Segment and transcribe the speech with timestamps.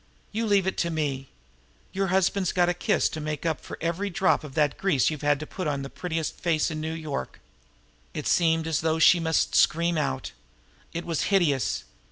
[0.31, 1.29] You leave it to me!
[1.93, 5.21] Your husband's got a kiss to make up for every drop of that grease you've
[5.21, 7.39] had to put on the prettiest face in New York."
[8.15, 10.31] It seemed as though she must scream out.
[10.91, 11.83] It was hideous.